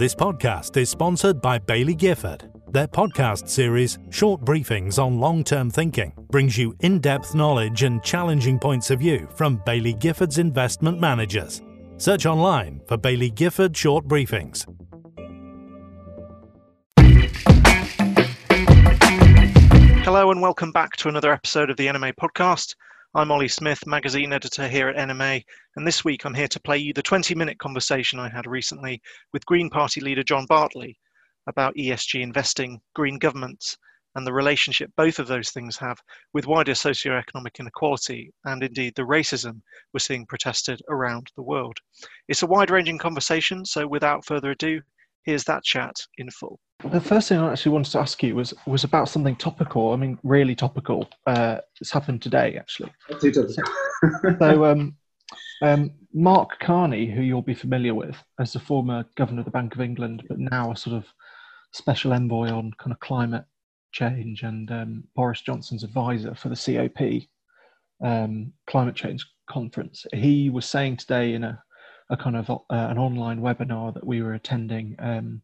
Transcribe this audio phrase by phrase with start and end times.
[0.00, 2.50] This podcast is sponsored by Baillie Gifford.
[2.68, 8.02] Their podcast series, Short Briefings on Long Term Thinking, brings you in depth knowledge and
[8.02, 11.60] challenging points of view from Baillie Gifford's investment managers.
[11.98, 14.64] Search online for Baillie Gifford Short Briefings.
[20.02, 22.74] Hello and welcome back to another episode of the NMA podcast.
[23.12, 25.42] I'm Ollie Smith, magazine editor here at NMA,
[25.74, 29.02] and this week I'm here to play you the 20 minute conversation I had recently
[29.32, 30.96] with Green Party leader Jon Bartley
[31.48, 33.76] about ESG investing, green governments,
[34.14, 35.98] and the relationship both of those things have
[36.32, 39.60] with wider socioeconomic inequality and indeed the racism
[39.92, 41.78] we're seeing protested around the world.
[42.28, 44.82] It's a wide ranging conversation, so without further ado,
[45.24, 46.58] here's that chat in full.
[46.90, 49.92] The first thing I actually wanted to ask you was was about something topical.
[49.92, 51.08] I mean, really topical.
[51.26, 52.92] Uh, it's happened today, actually.
[54.38, 54.96] so, um,
[55.62, 59.74] um, Mark Carney, who you'll be familiar with as the former governor of the Bank
[59.74, 61.04] of England, but now a sort of
[61.72, 63.44] special envoy on kind of climate
[63.92, 67.28] change and um, Boris Johnson's advisor for the COP
[68.02, 70.06] um, climate change conference.
[70.14, 71.62] He was saying today in a,
[72.10, 75.40] a kind of uh, an online webinar that we were attending um,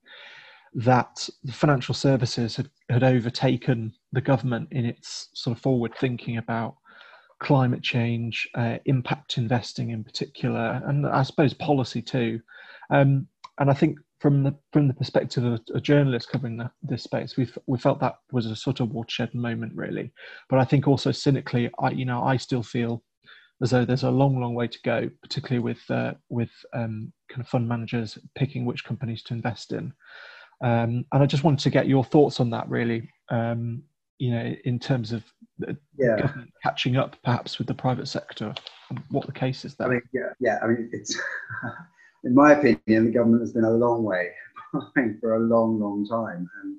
[0.74, 6.36] that the financial services had, had overtaken the government in its sort of forward thinking
[6.36, 6.76] about
[7.38, 12.40] climate change, uh, impact investing in particular, and I suppose policy too.
[12.90, 13.26] Um,
[13.58, 17.36] and I think from the from the perspective of a, journalist covering the, this space,
[17.36, 20.12] we we felt that was a sort of watershed moment, really.
[20.48, 23.02] But I think also cynically, I you know I still feel
[23.62, 27.40] as though there's a long, long way to go, particularly with uh, with um, kind
[27.40, 29.92] of fund managers picking which companies to invest in.
[30.62, 33.10] Um, and I just wanted to get your thoughts on that, really.
[33.30, 33.82] Um,
[34.18, 35.22] you know, in terms of
[35.98, 36.16] yeah.
[36.16, 38.54] government catching up, perhaps with the private sector,
[39.10, 39.88] what the case is there.
[39.88, 40.58] I mean, yeah, yeah.
[40.62, 41.18] I mean, it's
[42.24, 44.30] in my opinion, the government has been a long way
[44.72, 46.76] behind for a long, long time, and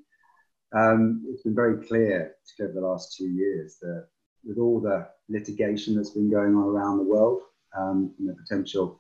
[0.76, 4.08] um, it's been very clear over the last two years that
[4.48, 7.42] with all the litigation that's been going on around the world,
[7.78, 9.00] um, and the potential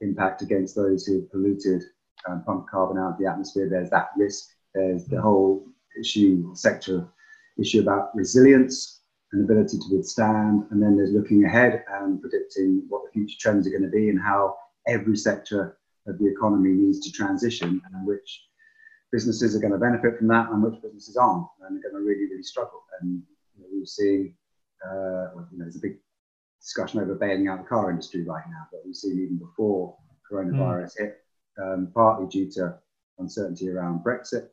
[0.00, 1.82] impact against those who polluted
[2.28, 4.48] um, pump carbon out of the atmosphere, there's that risk.
[4.74, 5.66] There's the whole
[5.98, 7.08] issue, sector
[7.58, 9.00] issue about resilience
[9.32, 10.64] and ability to withstand.
[10.70, 14.08] And then there's looking ahead and predicting what the future trends are going to be
[14.08, 14.56] and how
[14.86, 18.44] every sector of the economy needs to transition and which
[19.12, 22.06] businesses are going to benefit from that and which businesses aren't and are going to
[22.06, 22.82] really, really struggle.
[23.00, 23.22] And
[23.56, 24.34] you know, we've seen,
[24.84, 25.98] uh, well, you know, there's a big
[26.60, 29.96] discussion over bailing out the car industry right now, but we've seen even before
[30.30, 30.98] coronavirus mm.
[30.98, 31.16] hit
[31.62, 32.74] um, partly due to
[33.18, 34.48] uncertainty around Brexit,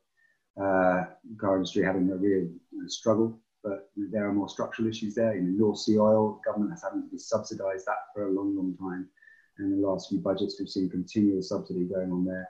[0.60, 1.06] uh,
[1.40, 3.40] car industry having a real you know, struggle.
[3.64, 5.34] But there are more structural issues there.
[5.34, 8.56] In know, North Sea oil, the government has having to subsidise that for a long,
[8.56, 9.10] long time.
[9.58, 12.50] And in the last few budgets, we've seen continual subsidy going on there.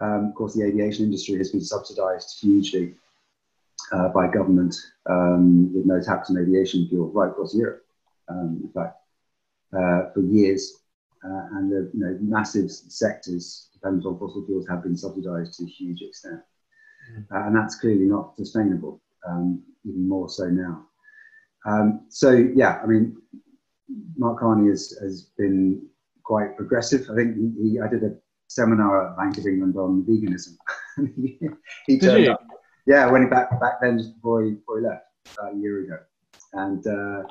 [0.00, 2.94] Um, of course, the aviation industry has been subsidised hugely
[3.92, 4.74] uh, by government
[5.08, 7.84] um, with no tax on aviation fuel right across Europe.
[8.28, 8.96] Um, in fact,
[9.76, 10.80] uh, for years,
[11.24, 15.64] uh, and the you know, massive sectors dependent on fossil fuels have been subsidised to
[15.64, 16.40] a huge extent.
[17.12, 17.46] Mm.
[17.46, 20.86] And that's clearly not sustainable, um, even more so now.
[21.66, 23.16] Um, so, yeah, I mean,
[24.16, 25.86] Mark Carney has, has been
[26.24, 27.08] quite progressive.
[27.10, 28.16] I think he, he, I did a
[28.48, 30.56] seminar at Bank of England on veganism.
[31.16, 31.38] he,
[31.86, 32.32] he you?
[32.32, 32.42] Up,
[32.86, 35.04] yeah, when he back back then, just before he, before he left
[35.36, 35.98] about a year ago,
[36.52, 37.22] and uh,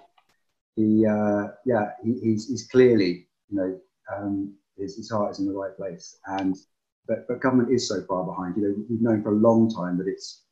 [0.75, 3.79] he uh, yeah he, he's, he's clearly you know,
[4.15, 6.17] um, his, his heart is in the right place.
[6.27, 6.55] And
[7.07, 8.55] but, but government is so far behind.
[8.57, 10.43] You know, we've known for a long time that it's,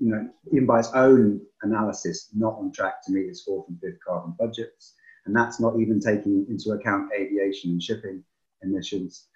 [0.00, 3.80] you know, even by its own analysis, not on track to meet its fourth and
[3.80, 4.94] fifth carbon budgets.
[5.24, 8.22] And that's not even taking into account aviation and shipping
[8.62, 9.26] emissions.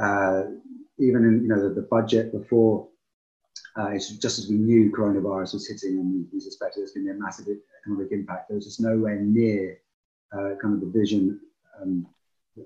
[0.00, 0.42] Uh,
[0.98, 2.88] even in you know the, the budget before,
[3.78, 7.06] uh, it's just as we knew coronavirus was hitting and we, we suspected there's going
[7.06, 7.46] to be a massive
[7.82, 9.78] economic impact, there was just nowhere near
[10.32, 11.40] uh, kind of the vision
[11.80, 12.06] um,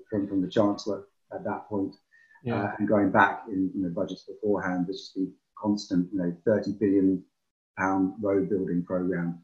[0.09, 1.95] from, from the Chancellor at that point.
[2.43, 2.63] Yeah.
[2.63, 6.35] Uh, and going back in you know, budgets beforehand, there's just been constant, you know,
[6.45, 7.23] 30 billion
[7.77, 9.43] pound road building program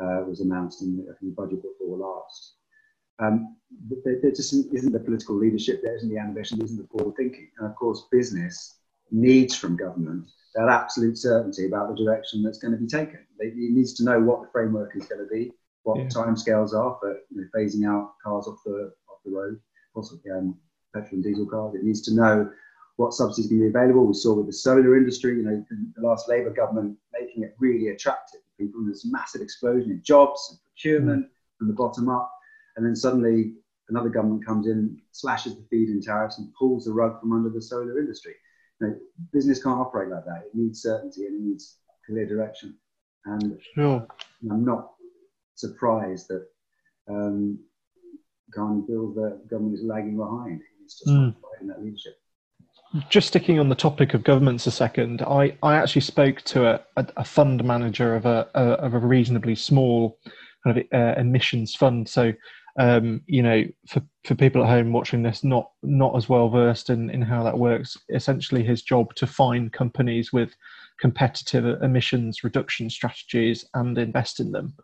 [0.00, 2.54] uh, was announced in the, in the budget before last.
[3.20, 3.56] Um,
[4.04, 7.16] there, there, just isn't the political leadership, there isn't the ambition, there isn't the forward
[7.16, 7.50] thinking.
[7.58, 8.78] And of course, business
[9.10, 10.28] needs from government
[10.58, 13.20] that absolute certainty about the direction that's going to be taken.
[13.38, 15.52] It needs to know what the framework is going to be,
[15.84, 16.04] what yeah.
[16.04, 19.60] the timescales are for you know, phasing out cars off the off the road,
[19.94, 20.58] possibly um,
[20.92, 21.76] petrol and diesel cars.
[21.76, 22.50] It needs to know
[22.96, 24.04] what subsidies can be available.
[24.04, 25.64] We saw with the solar industry, you know,
[25.94, 28.84] the last Labour government making it really attractive for people.
[28.84, 31.30] There's a massive explosion in jobs and procurement mm.
[31.56, 32.32] from the bottom up.
[32.76, 33.52] And then suddenly
[33.88, 37.62] another government comes in, slashes the feed-in tariffs and pulls the rug from under the
[37.62, 38.34] solar industry.
[38.80, 38.96] You know,
[39.32, 40.44] business can't operate like that.
[40.46, 42.76] It needs certainty and it needs clear direction.
[43.24, 44.06] And sure.
[44.50, 44.92] I'm not
[45.54, 46.46] surprised that
[47.08, 47.58] um,
[48.54, 50.60] that government is lagging behind.
[50.80, 51.34] Needs to mm.
[51.60, 52.14] in that leadership.
[53.10, 56.80] Just sticking on the topic of governments a second, I, I actually spoke to a,
[56.96, 60.18] a, a fund manager of a, a, of a reasonably small
[60.64, 62.08] kind of uh, emissions fund.
[62.08, 62.32] So
[62.78, 66.90] um, you know, for, for people at home watching this, not not as well versed
[66.90, 70.54] in, in how that works, essentially his job to find companies with
[71.00, 74.74] competitive emissions reduction strategies and invest in them.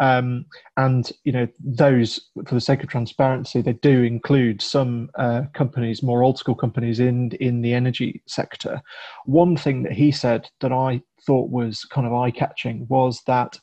[0.00, 0.46] Um,
[0.76, 6.02] and you know, those for the sake of transparency, they do include some uh, companies,
[6.02, 8.80] more old school companies in in the energy sector.
[9.26, 13.58] One thing that he said that I thought was kind of eye catching was that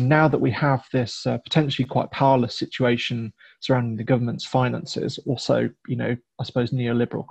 [0.00, 5.68] now that we have this uh, potentially quite powerless situation surrounding the government's finances, also,
[5.86, 7.24] you know, I suppose neoliberal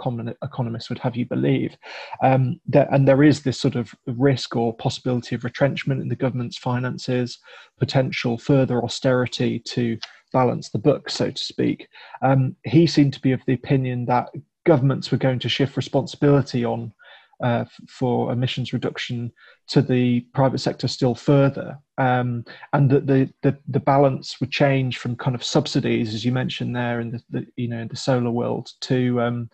[0.43, 1.75] economists would have you believe,
[2.23, 6.15] um, that, and there is this sort of risk or possibility of retrenchment in the
[6.15, 7.39] government's finances,
[7.79, 9.97] potential further austerity to
[10.31, 11.87] balance the book, so to speak.
[12.21, 14.29] Um, he seemed to be of the opinion that
[14.65, 16.93] governments were going to shift responsibility on
[17.41, 19.31] uh, for emissions reduction
[19.67, 22.43] to the private sector still further, um,
[22.73, 26.75] and that the, the, the balance would change from kind of subsidies, as you mentioned
[26.75, 29.49] there in the, the you know in the solar world, to um,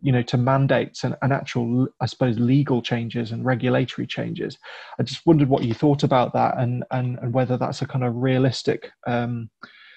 [0.00, 4.58] you know to mandates and, and actual, I suppose, legal changes and regulatory changes.
[4.98, 8.04] I just wondered what you thought about that, and and, and whether that's a kind
[8.04, 9.50] of realistic, um,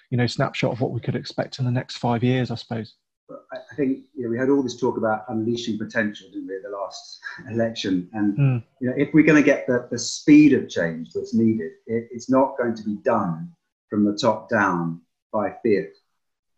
[0.10, 2.96] you know, snapshot of what we could expect in the next five years, I suppose.
[3.30, 6.64] I think you know, we had all this talk about unleashing potential, didn't we, at
[6.64, 7.20] the last
[7.50, 8.10] election?
[8.14, 8.64] And mm.
[8.80, 12.10] you know, if we're going to get the, the speed of change that's needed, it,
[12.12, 13.52] it's not going to be done
[13.90, 15.02] from the top down
[15.32, 15.94] by fiat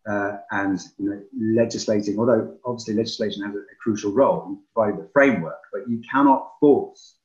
[0.08, 1.22] uh, and you know,
[1.60, 2.18] legislating.
[2.18, 6.52] Although obviously legislation has a, a crucial role, in providing the framework, but you cannot
[6.60, 7.16] force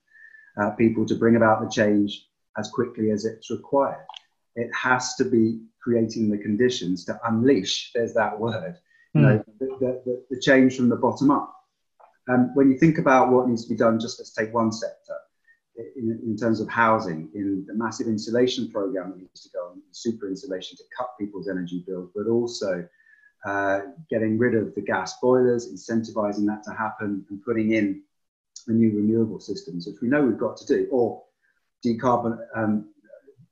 [0.61, 4.05] uh, people to bring about the change as quickly as it's required.
[4.55, 7.91] It has to be creating the conditions to unleash.
[7.93, 8.77] There's that word
[9.13, 9.51] you know, hmm.
[9.59, 11.53] the, the, the, change from the bottom up.
[12.29, 15.15] Um, when you think about what needs to be done, just let's take one sector
[15.75, 19.81] in, in terms of housing, in the massive insulation program that needs to go on,
[19.91, 22.87] super insulation to cut people's energy bills, but also
[23.45, 28.01] uh, getting rid of the gas boilers, incentivizing that to happen, and putting in
[28.67, 31.23] the new renewable systems, which we know we've got to do, or
[31.85, 32.89] decarbon, um,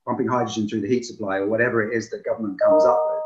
[0.06, 3.21] pumping hydrogen through the heat supply, or whatever it is that government comes up with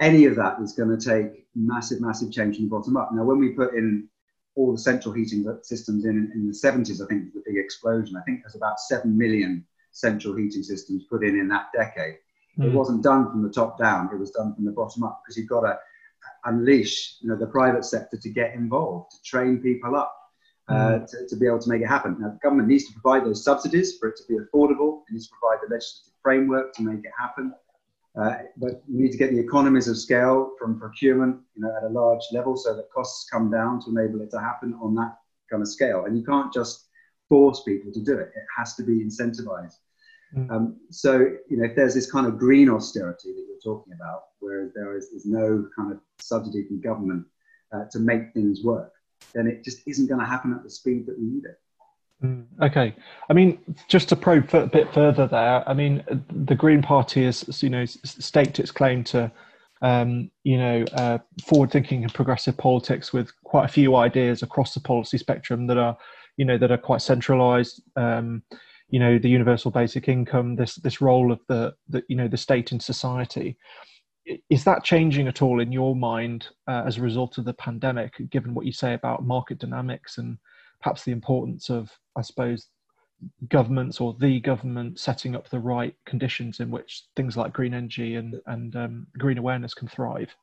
[0.00, 3.10] any of that is going to take massive, massive change from the bottom up.
[3.12, 4.08] Now, when we put in
[4.56, 8.16] all the central heating systems in in the 70s, I think was the big explosion.
[8.16, 12.16] I think there's about 7 million central heating systems put in in that decade.
[12.58, 12.66] Mm.
[12.66, 12.76] It hmm.
[12.76, 15.48] wasn't done from the top down, it was done from the bottom up because you've
[15.48, 15.78] got to
[16.44, 20.16] unleash you know, the private sector to get involved, to train people up.
[20.68, 21.04] Uh, hmm.
[21.04, 22.16] to, to, be able to make it happen.
[22.20, 25.02] Now, the government needs to provide those subsidies for it to be affordable.
[25.08, 27.52] It needs to provide the legislative framework to make it happen.
[28.20, 31.84] Uh, but we need to get the economies of scale from procurement, you know, at
[31.84, 35.16] a large level, so that costs come down to enable it to happen on that
[35.50, 36.04] kind of scale.
[36.04, 36.88] And you can't just
[37.28, 39.76] force people to do it; it has to be incentivized.
[40.36, 40.50] Mm.
[40.50, 41.18] Um, so,
[41.48, 44.96] you know, if there's this kind of green austerity that you're talking about, where there
[44.96, 47.24] is, is no kind of subsidy from government
[47.72, 48.92] uh, to make things work,
[49.34, 51.58] then it just isn't going to happen at the speed that we need it.
[52.22, 52.94] Mm, okay,
[53.30, 53.58] I mean,
[53.88, 57.84] just to probe a bit further there, I mean, the Green Party has, you know,
[57.86, 59.32] staked its claim to,
[59.80, 64.80] um, you know, uh, forward-thinking and progressive politics with quite a few ideas across the
[64.80, 65.96] policy spectrum that are,
[66.36, 67.82] you know, that are quite centralised.
[67.96, 68.42] Um,
[68.90, 72.36] you know, the universal basic income, this this role of the, the you know, the
[72.36, 73.56] state in society.
[74.50, 78.14] Is that changing at all in your mind uh, as a result of the pandemic,
[78.30, 80.38] given what you say about market dynamics and
[80.80, 82.68] perhaps the importance of, I suppose,
[83.48, 88.14] governments or the government setting up the right conditions in which things like green energy
[88.14, 90.34] and, and um, green awareness can thrive?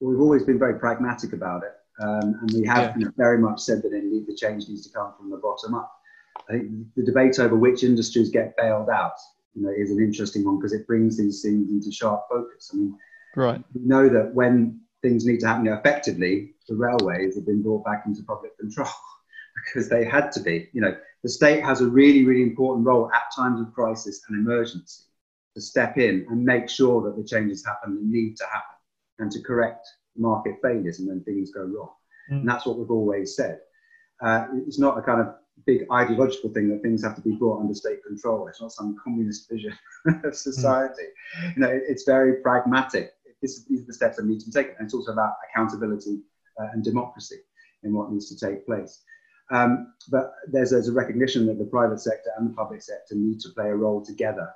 [0.00, 1.72] Well, we've always been very pragmatic about it.
[2.02, 2.94] Um, and we have yeah.
[2.98, 5.74] you know, very much said that indeed the change needs to come from the bottom
[5.74, 5.92] up.
[6.48, 9.14] I think the debate over which industries get bailed out
[9.54, 12.70] you know, is an interesting one because it brings these things into sharp focus.
[12.72, 12.98] I mean,
[13.36, 13.62] right.
[13.72, 18.04] we know that when things need to happen effectively, the railways have been brought back
[18.06, 18.88] into public control.
[19.64, 20.68] because they had to be.
[20.72, 24.38] You know, the state has a really, really important role at times of crisis and
[24.38, 25.04] emergency
[25.54, 28.76] to step in and make sure that the changes happen that need to happen
[29.20, 31.90] and to correct market failures and when things go wrong.
[32.30, 32.40] Mm.
[32.40, 33.60] And that's what we've always said.
[34.22, 35.34] Uh, it's not a kind of
[35.66, 38.48] big ideological thing that things have to be brought under state control.
[38.48, 39.76] It's not some communist vision
[40.24, 41.04] of society.
[41.40, 41.56] Mm.
[41.56, 43.12] You know, it, it's very pragmatic.
[43.40, 44.74] This, these are the steps that need to be taken.
[44.78, 46.20] And it's also about accountability
[46.60, 47.38] uh, and democracy
[47.82, 49.02] in what needs to take place.
[49.50, 53.40] Um, but there's, there's a recognition that the private sector and the public sector need
[53.40, 54.48] to play a role together,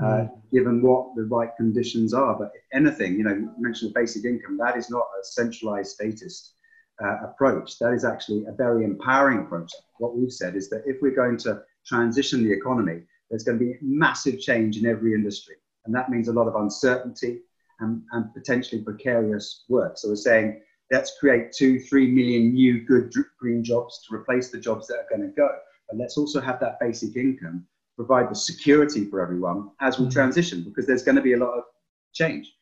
[0.00, 0.30] uh, mm.
[0.52, 2.38] given what the right conditions are.
[2.38, 5.92] But if anything, you know, you mentioned the basic income, that is not a centralized
[5.92, 6.54] statist
[7.02, 7.78] uh, approach.
[7.78, 9.72] That is actually a very empowering approach.
[9.98, 13.64] What we've said is that if we're going to transition the economy, there's going to
[13.64, 15.56] be massive change in every industry.
[15.84, 17.40] And that means a lot of uncertainty
[17.80, 19.98] and, and potentially precarious work.
[19.98, 24.58] So we're saying let's create two, three million new good green jobs to replace the
[24.58, 25.48] jobs that are going to go.
[25.88, 27.66] But let's also have that basic income,
[27.96, 30.12] provide the security for everyone as we mm-hmm.
[30.12, 31.64] transition, because there's going to be a lot of
[32.12, 32.52] change.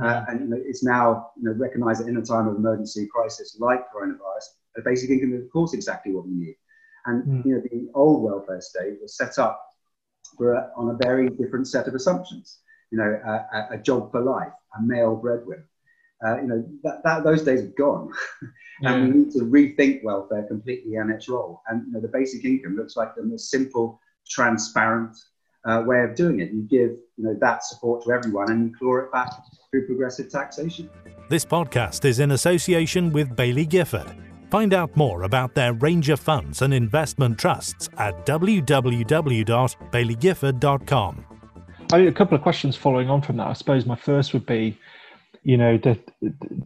[0.00, 0.30] Uh, mm-hmm.
[0.30, 3.56] and you know, it's now you know, recognized that in a time of emergency crisis
[3.60, 6.56] like coronavirus, a basic income is of course exactly what we need.
[7.06, 7.44] And mm.
[7.44, 9.60] you know, the old welfare state was set up
[10.36, 12.58] for a, on a very different set of assumptions.
[12.90, 15.68] You know, a, a job for life, a male breadwinner,
[16.24, 18.10] uh, you know, that, that, those days are gone.
[18.82, 21.60] and we need to rethink welfare completely and its role.
[21.68, 25.16] And you know, the basic income looks like the most simple, transparent
[25.64, 26.50] uh, way of doing it.
[26.52, 29.30] You give you know, that support to everyone and you claw it back
[29.70, 30.90] through progressive taxation.
[31.28, 34.16] This podcast is in association with Baillie Gifford.
[34.50, 41.24] Find out more about their range of funds and investment trusts at www.bailliegifford.com.
[41.92, 43.46] I mean, a couple of questions following on from that.
[43.46, 44.78] I suppose my first would be
[45.44, 45.98] you know the,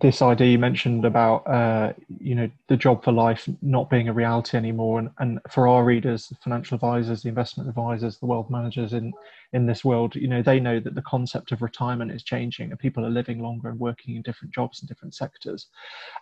[0.00, 4.12] this idea you mentioned about uh, you know the job for life not being a
[4.12, 5.00] reality anymore.
[5.00, 9.12] And, and for our readers the financial advisors the investment advisors the wealth managers in
[9.52, 12.78] in this world you know they know that the concept of retirement is changing and
[12.78, 15.66] people are living longer and working in different jobs in different sectors.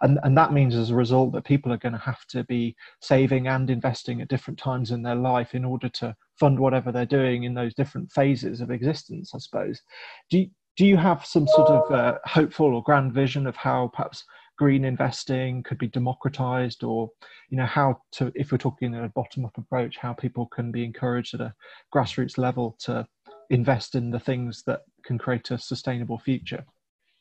[0.01, 2.75] And and that means as a result that people are going to have to be
[3.03, 7.05] saving and investing at different times in their life in order to fund whatever they're
[7.05, 9.83] doing in those different phases of existence i suppose.
[10.31, 13.89] Do you, do you have some sort of uh, hopeful or grand vision of how
[13.89, 14.25] perhaps
[14.59, 17.11] green investing could be democratized or
[17.51, 20.73] you know how to if we're talking in a bottom up approach how people can
[20.73, 21.55] be encouraged at a
[21.95, 23.07] grassroots level to
[23.51, 26.65] invest in the things that can create a sustainable future?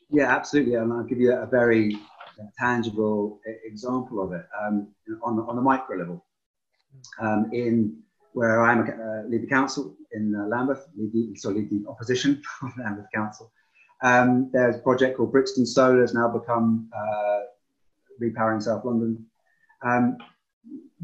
[0.09, 0.75] Yeah absolutely.
[0.75, 1.97] And i'll give you a very
[2.57, 4.87] tangible example of it um,
[5.23, 6.25] on, the, on the micro level.
[7.21, 7.97] Um, in
[8.35, 11.89] where I'm a, uh, lead the council in uh, Lambeth, lead the, so lead the
[11.89, 13.49] opposition of Lambeth Council.
[14.03, 17.39] Um, there's a project called Brixton Solar has now become uh,
[18.21, 19.25] repowering South London.
[19.85, 20.17] Um,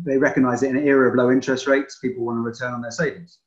[0.03, 2.81] they recognise that in an era of low interest rates, people want to return on
[2.81, 3.39] their savings.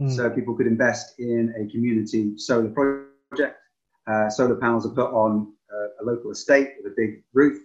[0.00, 0.14] Mm.
[0.14, 3.58] So people could invest in a community solar project.
[4.06, 7.60] Uh, solar panels are put on uh, a local estate with a big roof,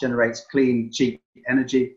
[0.00, 1.94] generates clean, cheap energy.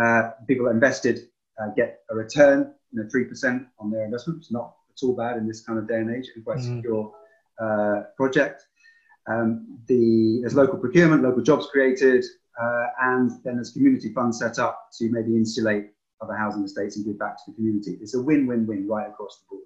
[0.00, 1.28] Uh, people invested
[1.60, 4.40] uh, get a return, you know, 3% on their investment.
[4.40, 6.28] It's not at all bad in this kind of day and age.
[6.34, 6.76] It's quite mm.
[6.76, 7.12] secure
[7.60, 8.62] uh, project.
[9.28, 12.24] Um, the, there's local procurement, local jobs created,
[12.60, 15.90] uh, and then there's community funds set up to maybe insulate
[16.20, 17.98] other housing estates and give back to the community.
[18.00, 19.62] It's a win-win-win right across the board.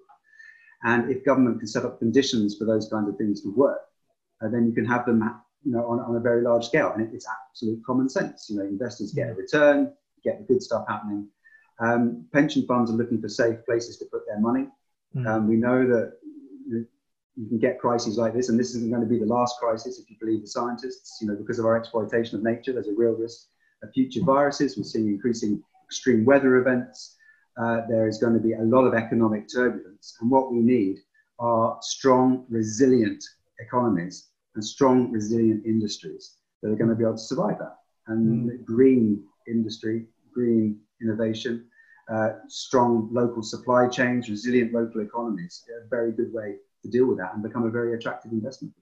[0.83, 3.81] And if government can set up conditions for those kinds of things to work,
[4.43, 5.23] uh, then you can have them,
[5.63, 6.91] you know, on, on a very large scale.
[6.93, 8.47] And it, it's absolute common sense.
[8.49, 9.37] You know, investors get a mm.
[9.37, 11.27] return, get the good stuff happening,
[11.79, 14.67] um, pension funds are looking for safe places to put their money.
[15.15, 15.27] Mm.
[15.27, 16.13] Um, we know that
[17.37, 19.99] you can get crises like this, and this isn't going to be the last crisis
[19.99, 21.19] if you believe the scientists.
[21.21, 23.45] You know, because of our exploitation of nature, there's a real risk
[23.83, 24.75] of future viruses.
[24.75, 27.15] We're seeing increasing extreme weather events.
[27.61, 30.97] Uh, there is going to be a lot of economic turbulence, and what we need
[31.39, 33.23] are strong, resilient
[33.59, 37.77] economies and strong, resilient industries that are going to be able to survive that.
[38.07, 38.65] And mm.
[38.65, 41.65] green industry, green innovation,
[42.09, 45.63] uh, strong local supply chains, resilient local economies.
[45.83, 48.73] A very good way to deal with that and become a very attractive investment.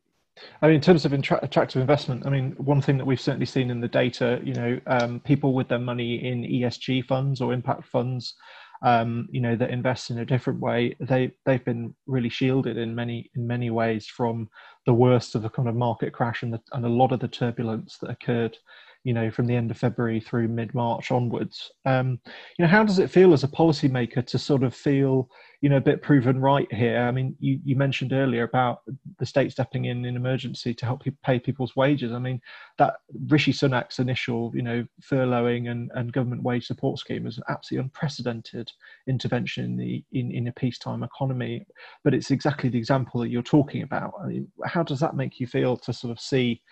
[0.61, 3.45] I mean, in terms of intra- attractive investment, I mean, one thing that we've certainly
[3.45, 7.53] seen in the data, you know, um, people with their money in ESG funds or
[7.53, 8.35] impact funds,
[8.81, 12.93] um, you know, that invest in a different way, they they've been really shielded in
[12.93, 14.49] many in many ways from
[14.85, 17.27] the worst of the kind of market crash and the, and a lot of the
[17.27, 18.57] turbulence that occurred
[19.05, 21.71] you know, from the end of February through mid March onwards.
[21.85, 22.19] Um,
[22.57, 25.29] you know, how does it feel as a policymaker to sort of feel,
[25.61, 27.01] you know, a bit proven right here?
[27.01, 28.79] I mean, you, you mentioned earlier about
[29.19, 32.13] the state stepping in in emergency to help people pay people's wages.
[32.13, 32.41] I mean,
[32.79, 32.95] that
[33.27, 37.83] Rishi Sunak's initial, you know, furloughing and, and government wage support scheme was an absolutely
[37.83, 38.71] unprecedented
[39.07, 41.67] intervention in the in, in a peacetime economy.
[42.03, 44.13] But it's exactly the example that you're talking about.
[44.19, 46.63] I mean, how does that make you feel to sort of see?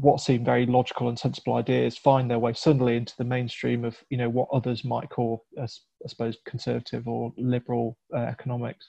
[0.00, 3.96] What seem very logical and sensible ideas find their way suddenly into the mainstream of
[4.10, 5.66] you know what others might call I
[6.06, 8.86] suppose conservative or liberal uh, economics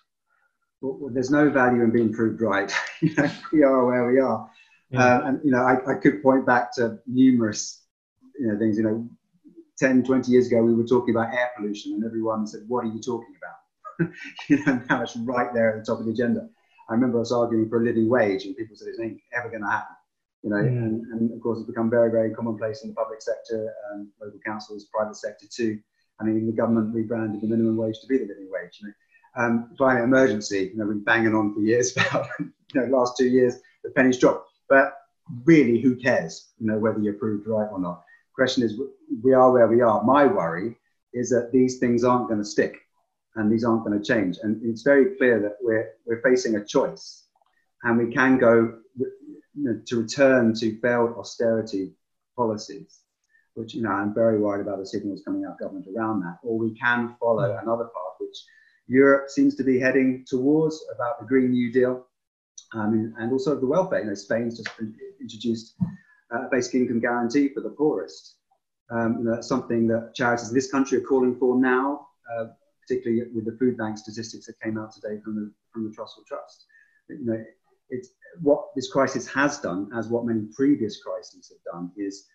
[0.82, 4.50] well, there's no value in being proved right you know we are where we are
[4.90, 5.18] yeah.
[5.18, 7.84] uh, and you know I, I, could point back to numerous
[8.38, 9.10] you know things you know
[9.82, 12.88] 10, 20 years ago, we were talking about air pollution, and everyone said, What are
[12.88, 14.14] you talking about?
[14.48, 16.48] you know, now it's right there at the top of the agenda.
[16.88, 19.64] I remember us arguing for a living wage, and people said it ain't ever going
[19.64, 19.96] to happen.
[20.44, 20.68] You know, mm.
[20.68, 24.40] and, and, of course, it's become very, very commonplace in the public sector, um, local
[24.46, 25.80] councils, private sector too.
[26.20, 28.80] I mean, the government rebranded the minimum wage to be the living wage.
[28.82, 28.94] You know,
[29.36, 33.18] um, climate emergency, you know, we've been banging on for years about, you know, last
[33.18, 34.50] two years, the pennies dropped.
[34.68, 34.94] But
[35.46, 38.04] really, who cares, you know, whether you're proved right or not?
[38.34, 38.80] Question is,
[39.24, 40.04] we are where we are.
[40.04, 40.78] My worry
[41.14, 42.78] is that these things aren't going to stick
[43.36, 44.38] and these aren't going to change.
[44.42, 47.26] And it's very clear that we're, we're facing a choice
[47.84, 48.80] and we can go
[49.56, 51.92] you know, to return to failed austerity
[52.36, 53.00] policies,
[53.56, 56.38] which, you know, I'm very worried about the signals coming out of government around that,
[56.44, 58.38] or we can follow another path, which
[58.88, 62.06] Europe seems to be heading towards about the Green New Deal
[62.74, 64.00] um, and also the welfare.
[64.00, 64.70] You know, Spain's just
[65.20, 65.76] introduced
[66.32, 68.36] a basic income guarantee for the poorest.
[68.90, 72.48] Um, that's something that charities in this country are calling for now, uh,
[72.82, 76.26] particularly with the food bank statistics that came out today from the, from the Trussell
[76.26, 76.66] Trust.
[77.08, 77.44] You know,
[77.92, 78.10] it's,
[78.42, 82.26] what this crisis has done, as what many previous crises have done, is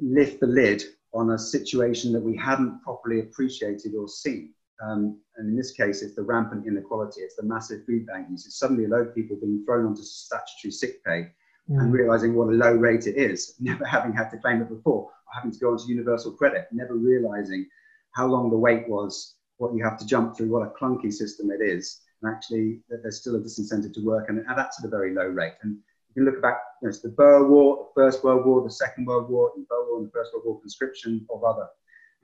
[0.00, 4.52] lift the lid on a situation that we hadn't properly appreciated or seen.
[4.82, 8.46] Um, and in this case, it's the rampant inequality, it's the massive food bank use.
[8.46, 11.28] It's suddenly a load of people being thrown onto statutory sick pay
[11.70, 11.80] mm.
[11.80, 15.04] and realizing what a low rate it is, never having had to claim it before,
[15.04, 17.66] or having to go onto universal credit, never realizing
[18.12, 21.50] how long the wait was, what you have to jump through, what a clunky system
[21.50, 24.86] it is, and actually that there's still a disincentive to work, and, and that's at
[24.86, 25.54] a very low rate.
[25.62, 25.76] And
[26.08, 28.70] you can look back you know, to the Boer War, the First World War, the
[28.70, 31.66] Second World War, the Boer War and the First World War conscription of other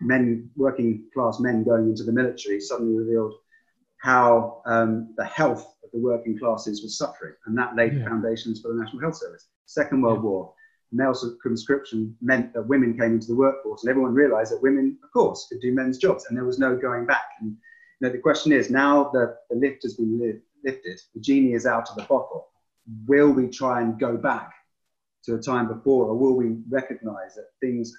[0.01, 3.35] men, working class men going into the military suddenly revealed
[3.99, 8.05] how um, the health of the working classes was suffering, and that laid yeah.
[8.05, 9.47] foundations for the National Health Service.
[9.67, 10.23] Second World yeah.
[10.23, 10.55] War,
[10.91, 15.11] male conscription meant that women came into the workforce, and everyone realised that women, of
[15.13, 17.25] course, could do men's jobs, and there was no going back.
[17.41, 17.57] And
[18.03, 21.53] you know, the question is, now that the lift has been li- lifted, the genie
[21.53, 22.49] is out of the bottle.
[23.07, 24.53] Will we try and go back
[25.25, 27.97] to a time before, or will we recognise that things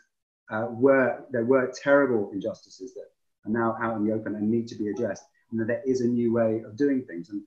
[0.51, 3.07] uh, were there were terrible injustices that
[3.45, 6.01] are now out in the open and need to be addressed, and that there is
[6.01, 7.29] a new way of doing things.
[7.29, 7.41] And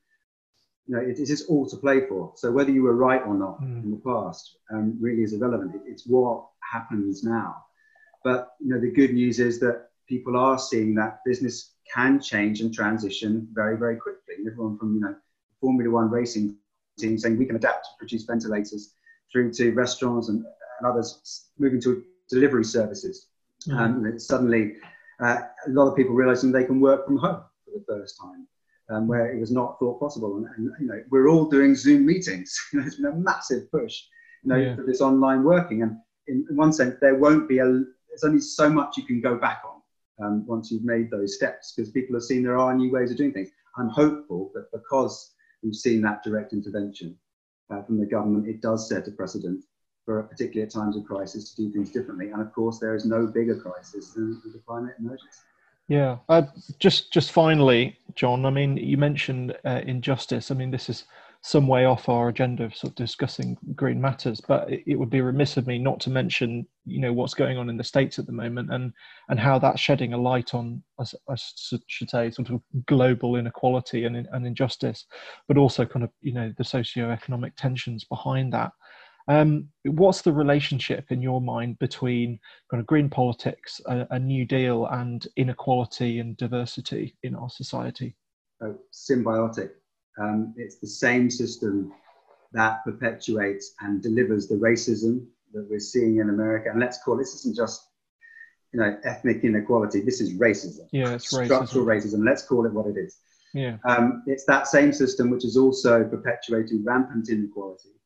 [0.87, 2.33] you know, it, it is all to play for.
[2.37, 3.85] So whether you were right or not mm.
[3.85, 5.75] in the past um, really is irrelevant.
[5.75, 7.67] It, it's what happens now.
[8.25, 12.61] But you know, the good news is that people are seeing that business can change
[12.61, 14.35] and transition very, very quickly.
[14.39, 15.15] And everyone from you know,
[15.61, 16.57] Formula One racing
[16.99, 18.95] team saying we can adapt to produce ventilators,
[19.31, 23.29] through to restaurants and, and others moving to delivery services.
[23.69, 23.79] Mm-hmm.
[23.79, 24.75] Um, suddenly,
[25.21, 28.47] uh, a lot of people realizing they can work from home for the first time,
[28.91, 30.37] um, where it was not thought possible.
[30.37, 32.57] And, and, you know, we're all doing Zoom meetings.
[32.73, 34.03] There's been a massive push,
[34.43, 34.77] you know, yeah.
[34.77, 35.83] for this online working.
[35.83, 35.97] And
[36.29, 37.65] in, in, one sense, there won't be a.
[37.65, 39.76] There's only so much you can go back on
[40.23, 43.17] um, once you've made those steps, because people have seen there are new ways of
[43.17, 43.51] doing things.
[43.77, 47.17] I'm hopeful that because we've seen that direct intervention
[47.71, 49.65] uh, from the government, it does set a precedent
[50.05, 52.31] for particularly at times of crisis to do things differently.
[52.31, 55.41] And of course, there is no bigger crisis than the climate emergency.
[55.89, 56.43] Yeah, uh,
[56.79, 58.45] just just finally, Jon.
[58.45, 60.51] I mean, you mentioned uh, injustice.
[60.51, 61.05] I mean, this is
[61.47, 65.21] some way off our agenda of sort of discussing green matters, but it, would be
[65.21, 68.27] remiss of me not to mention, you know, what's going on in the states at
[68.27, 68.93] the moment and
[69.29, 74.07] and how that's shedding a light on, I, I should say, sort of global inequality
[74.07, 75.07] and, and injustice,
[75.47, 78.73] but also kind of you know the socio-economic tensions behind that.
[79.29, 82.41] Um, what's the relationship in your mind between
[82.73, 88.17] kind of green politics, a, a New Deal, and inequality and diversity in our society?
[88.61, 89.71] Oh, symbiotic.
[90.21, 91.93] Um, it's the same system
[92.53, 96.71] that perpetuates and delivers the racism that we're seeing in America.
[96.71, 97.89] And let's call this isn't just
[98.73, 100.01] you know ethnic inequality.
[100.01, 100.89] This is racism.
[100.93, 102.19] Yeah, it's structural racism.
[102.19, 102.25] racism.
[102.25, 103.19] Let's call it what it is.
[103.55, 103.77] Yeah.
[103.85, 107.97] Um, it's that same system which is also perpetuating rampant inequality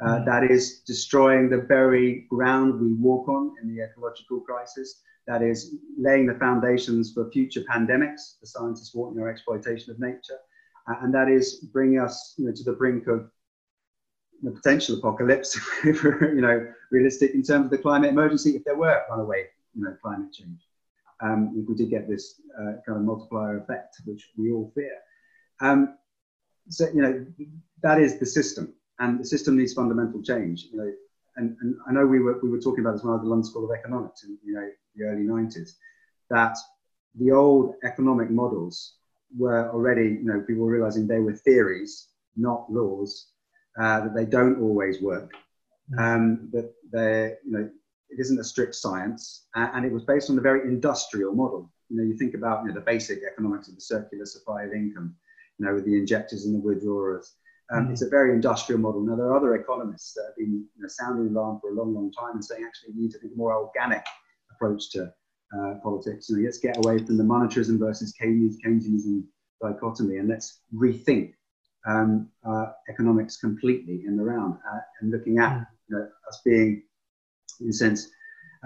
[0.00, 0.24] uh, mm.
[0.24, 5.02] that is destroying the very ground we walk on in the ecological crisis.
[5.26, 10.38] That is laying the foundations for future pandemics, the scientists warning our exploitation of nature.
[10.86, 13.30] And that is bringing us you know, to the brink of
[14.42, 18.64] the potential apocalypse, if we're you know, realistic in terms of the climate emergency, if
[18.64, 20.60] there were runaway you know, climate change.
[21.22, 24.96] Um, if we did get this uh, kind of multiplier effect, which we all fear.
[25.60, 25.96] Um,
[26.68, 27.26] so, you know,
[27.82, 30.68] that is the system and the system needs fundamental change.
[30.72, 30.92] You know,
[31.36, 33.24] and, and I know we were we were talking about this when I was at
[33.24, 35.72] the London School of Economics in you know the early 90s,
[36.30, 36.56] that
[37.16, 38.94] the old economic models
[39.36, 43.28] were already you know people were realizing they were theories, not laws,
[43.80, 45.32] uh, that they don't always work,
[45.92, 45.98] mm.
[45.98, 47.70] um, that they you know
[48.10, 51.70] it isn't a strict science, and it was based on a very industrial model.
[51.90, 54.72] You know, you think about you know, the basic economics of the circular supply of
[54.72, 55.14] income,
[55.58, 57.34] you know, with the injectors and the withdrawers.
[57.72, 59.00] Um, mm It's a very industrial model.
[59.00, 61.74] Now, there are other economists that have been you know, sounding the alarm for a
[61.74, 64.04] long, long time and saying actually we need to think a more organic
[64.52, 65.12] approach to
[65.56, 66.28] uh, politics.
[66.28, 69.24] You know, let's get away from the monetarism versus Keynesianism
[69.62, 71.34] dichotomy and let's rethink
[71.86, 76.82] um, uh, economics completely in the round uh, and looking at you know, us being,
[77.60, 78.08] in a sense,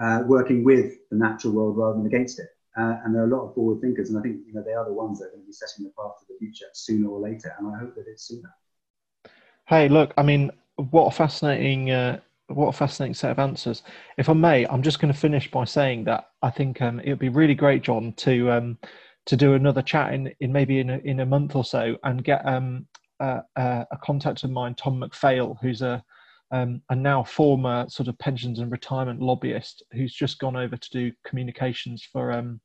[0.01, 2.47] uh, working with the natural world rather than against it.
[2.77, 4.73] Uh, and there are a lot of forward thinkers, and I think you know they
[4.73, 7.09] are the ones that are going to be setting the path to the future sooner
[7.09, 7.53] or later.
[7.57, 8.53] And I hope that it's sooner.
[9.67, 13.83] Hey, look, I mean, what a fascinating, uh, what a fascinating set of answers.
[14.17, 17.09] If I may, I'm just going to finish by saying that I think um, it
[17.09, 18.77] would be really great, Jon, to um,
[19.25, 22.23] to do another chat in, in maybe in a, in a month or so and
[22.23, 22.87] get um,
[23.19, 26.03] a contact of mine, Tom McPhail, who's a
[26.51, 30.89] um, a now former sort of pensions and retirement lobbyist who's just gone over to
[30.89, 32.59] do communications for um,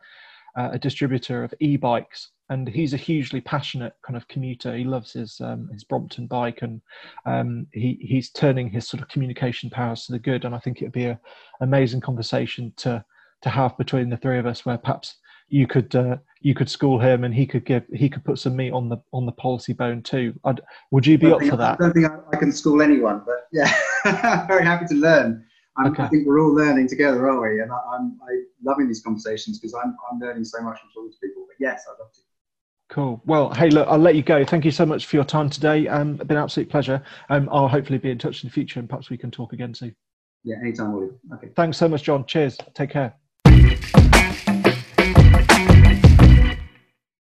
[0.57, 5.13] uh, a distributor of e-bikes and he's a hugely passionate kind of commuter he loves
[5.13, 6.81] his um, his brompton bike and
[7.27, 10.81] um, he he's turning his sort of communication powers to the good and i think
[10.81, 11.19] it'd be an
[11.61, 13.05] amazing conversation to
[13.43, 15.17] to have between the three of us where perhaps
[15.49, 18.57] you could uh, you could school him and he could give he could put some
[18.57, 20.35] meat on the on the policy bone too.
[20.45, 21.75] I'd, would you be up for that?
[21.81, 23.73] I don't think I, I, can school anyone, but yeah,
[24.05, 25.45] I'm very happy to learn.
[25.87, 26.05] Okay.
[26.05, 27.61] i think we're all learning together, aren't we?
[27.61, 31.11] And I, am I'm loving these conversations because I'm I'm learning so much from talking
[31.11, 31.45] to people.
[31.49, 32.21] But yes, I'd love to.
[32.91, 33.21] Cool.
[33.25, 34.45] Well, hey, look, I'll let you go.
[34.45, 35.89] Thank you so much for your time today.
[35.89, 37.03] Um, it's been an absolute pleasure.
[37.29, 39.75] Um, I'll hopefully be in touch in the future and perhaps we can talk again
[39.75, 39.97] soon.
[40.45, 41.09] Yeah, anytime, Ollie.
[41.33, 41.49] Okay.
[41.57, 42.27] Thanks so much, Jon.
[42.27, 42.59] Cheers.
[42.75, 43.15] Take care.